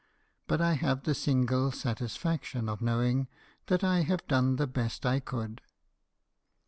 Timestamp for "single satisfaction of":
1.13-2.81